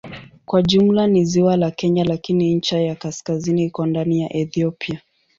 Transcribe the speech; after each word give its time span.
Kwa 0.45 0.61
jumla 0.61 1.07
ni 1.07 1.25
ziwa 1.25 1.57
la 1.57 1.71
Kenya 1.71 2.03
lakini 2.03 2.55
ncha 2.55 2.79
ya 2.81 2.95
kaskazini 2.95 3.65
iko 3.65 3.85
ndani 3.85 4.21
ya 4.21 4.35
Ethiopia. 4.35 5.01